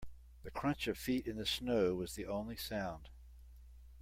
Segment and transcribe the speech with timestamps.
[0.41, 3.07] The crunch of feet in the snow was the only sound.